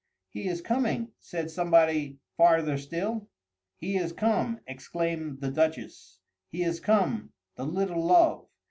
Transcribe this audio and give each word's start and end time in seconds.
"He 0.31 0.47
is 0.47 0.63
coming!" 0.63 1.11
said 1.19 1.51
somebody 1.51 2.17
farther 2.35 2.79
still. 2.79 3.29
"He 3.77 3.97
is 3.97 4.11
come!" 4.11 4.59
exclaimed 4.65 5.41
the 5.41 5.51
Duchess. 5.51 6.17
"He 6.51 6.63
is 6.63 6.79
come, 6.79 7.33
the 7.55 7.65
little 7.65 8.03
love!" 8.03 8.47